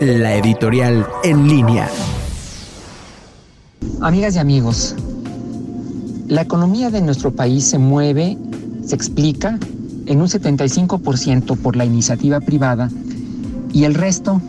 la 0.00 0.36
editorial 0.36 1.06
en 1.22 1.48
línea. 1.48 1.88
Amigas 4.00 4.36
y 4.36 4.38
amigos, 4.38 4.94
la 6.28 6.42
economía 6.42 6.90
de 6.90 7.02
nuestro 7.02 7.32
país 7.32 7.64
se 7.64 7.78
mueve, 7.78 8.38
se 8.84 8.94
explica 8.94 9.58
en 10.06 10.20
un 10.20 10.28
75% 10.28 11.56
por 11.58 11.76
la 11.76 11.84
iniciativa 11.84 12.40
privada 12.40 12.90
y 13.72 13.84
el 13.84 13.94
resto 13.94 14.40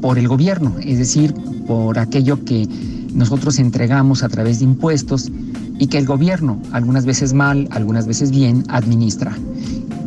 por 0.00 0.18
el 0.18 0.28
gobierno, 0.28 0.74
es 0.80 0.98
decir, 0.98 1.34
por 1.66 1.98
aquello 1.98 2.44
que 2.44 2.68
nosotros 3.12 3.58
entregamos 3.58 4.22
a 4.22 4.28
través 4.28 4.58
de 4.58 4.66
impuestos 4.66 5.30
y 5.78 5.86
que 5.88 5.98
el 5.98 6.06
gobierno, 6.06 6.58
algunas 6.72 7.04
veces 7.04 7.32
mal, 7.32 7.68
algunas 7.70 8.06
veces 8.06 8.30
bien, 8.30 8.64
administra. 8.68 9.36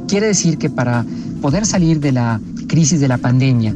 Quiere 0.08 0.28
decir 0.28 0.58
que 0.58 0.70
para 0.70 1.06
poder 1.42 1.66
salir 1.66 2.00
de 2.00 2.12
la 2.14 2.40
crisis 2.68 3.00
de 3.00 3.08
la 3.08 3.18
pandemia, 3.18 3.76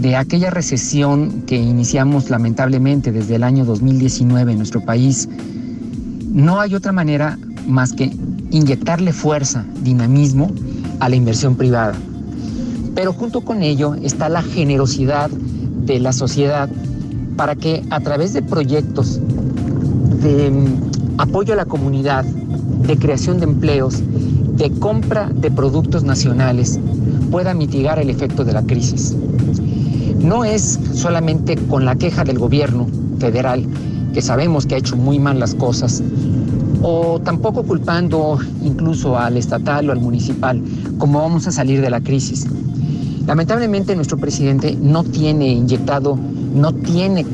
de 0.00 0.16
aquella 0.16 0.48
recesión 0.48 1.42
que 1.46 1.56
iniciamos 1.56 2.30
lamentablemente 2.30 3.12
desde 3.12 3.36
el 3.36 3.42
año 3.42 3.66
2019 3.66 4.52
en 4.52 4.58
nuestro 4.58 4.80
país, 4.80 5.28
no 6.32 6.58
hay 6.58 6.74
otra 6.74 6.92
manera 6.92 7.38
más 7.66 7.92
que 7.92 8.10
inyectarle 8.50 9.12
fuerza, 9.12 9.66
dinamismo 9.82 10.50
a 11.00 11.08
la 11.10 11.16
inversión 11.16 11.54
privada. 11.54 11.94
Pero 12.94 13.12
junto 13.12 13.42
con 13.42 13.62
ello 13.62 13.94
está 13.94 14.30
la 14.30 14.42
generosidad 14.42 15.28
de 15.30 16.00
la 16.00 16.12
sociedad 16.12 16.70
para 17.36 17.54
que 17.54 17.82
a 17.90 18.00
través 18.00 18.32
de 18.32 18.40
proyectos 18.40 19.20
de 20.22 20.50
mm, 20.50 21.18
apoyo 21.18 21.52
a 21.52 21.56
la 21.56 21.66
comunidad, 21.66 22.24
de 22.24 22.96
creación 22.96 23.38
de 23.38 23.44
empleos, 23.44 24.02
de 24.56 24.70
compra 24.70 25.28
de 25.28 25.50
productos 25.50 26.04
nacionales, 26.04 26.80
pueda 27.30 27.52
mitigar 27.52 27.98
el 27.98 28.08
efecto 28.08 28.44
de 28.44 28.52
la 28.54 28.62
crisis 28.62 29.14
no 30.22 30.44
es 30.44 30.78
solamente 30.94 31.56
con 31.56 31.84
la 31.84 31.96
queja 31.96 32.24
del 32.24 32.38
gobierno 32.38 32.86
federal, 33.18 33.66
que 34.12 34.22
sabemos 34.22 34.66
que 34.66 34.74
ha 34.74 34.78
hecho 34.78 34.96
muy 34.96 35.18
mal 35.18 35.38
las 35.38 35.54
cosas, 35.54 36.02
o 36.82 37.20
tampoco 37.20 37.62
culpando 37.62 38.38
incluso 38.62 39.18
al 39.18 39.36
estatal 39.36 39.88
o 39.88 39.92
al 39.92 40.00
municipal, 40.00 40.62
como 40.98 41.20
vamos 41.20 41.46
a 41.46 41.52
salir 41.52 41.80
de 41.80 41.90
la 41.90 42.00
crisis. 42.00 42.46
Lamentablemente 43.26 43.94
nuestro 43.94 44.18
presidente 44.18 44.76
no 44.80 45.04
tiene 45.04 45.48
inyectado, 45.48 46.18
no 46.54 46.72
tiene 46.72 47.24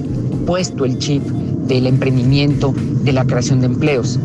puesto 0.47 0.85
el 0.85 0.99
chip 0.99 1.23
del 1.23 1.87
emprendimiento, 1.87 2.75
de 3.03 3.13
la 3.13 3.25
creación 3.25 3.61
de 3.61 3.67
empleos. 3.67 4.19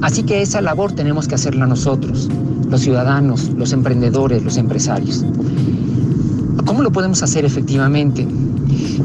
Así 0.00 0.22
que 0.22 0.42
esa 0.42 0.60
labor 0.60 0.92
tenemos 0.92 1.28
que 1.28 1.34
hacerla 1.34 1.66
nosotros, 1.66 2.28
los 2.68 2.80
ciudadanos, 2.80 3.50
los 3.50 3.72
emprendedores, 3.72 4.42
los 4.42 4.56
empresarios. 4.56 5.24
¿Cómo 6.66 6.82
lo 6.82 6.92
podemos 6.92 7.22
hacer 7.22 7.44
efectivamente? 7.44 8.26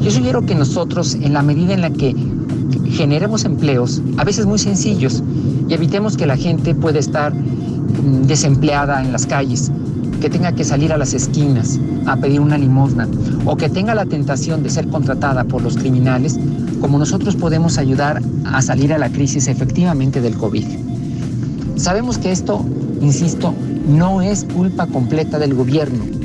Yo 0.00 0.10
sugiero 0.10 0.46
que 0.46 0.54
nosotros, 0.54 1.14
en 1.14 1.32
la 1.32 1.42
medida 1.42 1.74
en 1.74 1.80
la 1.80 1.90
que 1.90 2.14
generemos 2.90 3.44
empleos, 3.44 4.00
a 4.16 4.24
veces 4.24 4.46
muy 4.46 4.58
sencillos, 4.58 5.22
y 5.68 5.74
evitemos 5.74 6.16
que 6.16 6.26
la 6.26 6.36
gente 6.36 6.74
pueda 6.74 6.98
estar 6.98 7.34
mm, 7.34 8.26
desempleada 8.26 9.02
en 9.02 9.12
las 9.12 9.26
calles, 9.26 9.72
que 10.20 10.30
tenga 10.30 10.52
que 10.52 10.64
salir 10.64 10.92
a 10.92 10.98
las 10.98 11.14
esquinas 11.14 11.78
a 12.06 12.16
pedir 12.16 12.40
una 12.40 12.58
limosna, 12.58 13.08
o 13.44 13.56
que 13.56 13.68
tenga 13.68 13.94
la 13.94 14.06
tentación 14.06 14.62
de 14.62 14.70
ser 14.70 14.88
contratada 14.88 15.44
por 15.44 15.62
los 15.62 15.76
criminales, 15.76 16.38
como 16.80 16.98
nosotros 16.98 17.34
podemos 17.34 17.76
ayudar 17.76 18.22
a 18.44 18.62
salir 18.62 18.92
a 18.92 18.98
la 18.98 19.10
crisis 19.10 19.48
efectivamente 19.48 20.20
del 20.20 20.36
COVID. 20.36 20.64
Sabemos 21.76 22.18
que 22.18 22.30
esto, 22.32 22.64
insisto, 23.00 23.52
no 23.88 24.22
es 24.22 24.44
culpa 24.44 24.86
completa 24.86 25.38
del 25.38 25.54
gobierno, 25.54 26.17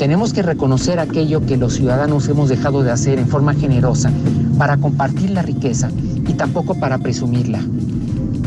tenemos 0.00 0.32
que 0.32 0.40
reconocer 0.40 0.98
aquello 0.98 1.44
que 1.44 1.58
los 1.58 1.74
ciudadanos 1.74 2.26
hemos 2.26 2.48
dejado 2.48 2.82
de 2.82 2.90
hacer 2.90 3.18
en 3.18 3.28
forma 3.28 3.52
generosa 3.52 4.10
para 4.56 4.78
compartir 4.78 5.28
la 5.28 5.42
riqueza 5.42 5.90
y 6.26 6.32
tampoco 6.32 6.74
para 6.74 6.96
presumirla. 6.96 7.60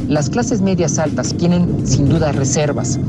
Las 0.07 0.31
clases 0.31 0.61
medias 0.61 0.97
altas 0.97 1.35
tienen 1.35 1.85
sin 1.85 2.09
duda 2.09 2.31
reservas, 2.31 2.99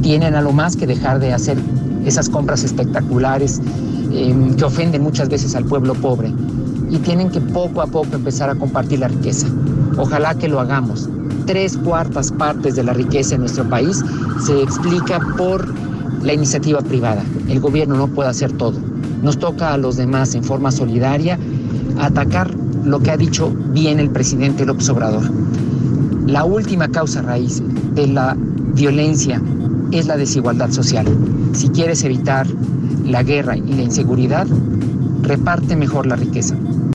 tienen 0.00 0.36
a 0.36 0.42
lo 0.42 0.52
más 0.52 0.76
que 0.76 0.86
dejar 0.86 1.18
de 1.18 1.32
hacer 1.32 1.58
esas 2.04 2.28
compras 2.28 2.62
espectaculares 2.62 3.60
em, 4.12 4.54
que 4.54 4.64
ofenden 4.64 5.02
muchas 5.02 5.28
veces 5.28 5.56
al 5.56 5.64
pueblo 5.64 5.94
pobre 5.94 6.32
y 6.88 6.98
tienen 6.98 7.30
que 7.30 7.40
poco 7.40 7.82
a 7.82 7.88
poco 7.88 8.14
empezar 8.14 8.48
a 8.48 8.54
compartir 8.54 9.00
la 9.00 9.08
riqueza. 9.08 9.48
Ojalá 9.96 10.36
que 10.36 10.46
lo 10.46 10.60
hagamos. 10.60 11.08
Tres 11.46 11.76
cuartas 11.76 12.30
partes 12.30 12.76
de 12.76 12.84
la 12.84 12.92
riqueza 12.92 13.34
en 13.34 13.40
nuestro 13.40 13.68
país 13.68 14.04
se 14.46 14.62
explica 14.62 15.18
por 15.36 15.89
la 16.22 16.32
iniciativa 16.32 16.80
privada. 16.80 17.22
El 17.48 17.60
gobierno 17.60 17.96
no 17.96 18.08
puede 18.08 18.30
hacer 18.30 18.52
todo. 18.52 18.78
Nos 19.22 19.38
toca 19.38 19.72
a 19.72 19.78
los 19.78 19.96
demás 19.96 20.34
en 20.34 20.44
forma 20.44 20.70
solidaria 20.70 21.38
atacar 21.98 22.50
lo 22.84 23.00
que 23.00 23.10
ha 23.10 23.16
dicho 23.16 23.52
bien 23.72 24.00
el 24.00 24.10
presidente 24.10 24.64
López 24.64 24.88
Obrador. 24.88 25.30
La 26.26 26.44
última 26.44 26.88
causa 26.88 27.22
raíz 27.22 27.62
de 27.94 28.06
la 28.06 28.36
violencia 28.74 29.42
es 29.90 30.06
la 30.06 30.16
desigualdad 30.16 30.70
social. 30.70 31.06
Si 31.52 31.68
quieres 31.68 32.04
evitar 32.04 32.46
la 33.04 33.22
guerra 33.22 33.56
y 33.56 33.72
la 33.72 33.82
inseguridad, 33.82 34.46
reparte 35.22 35.76
mejor 35.76 36.06
la 36.06 36.16
riqueza. 36.16 36.56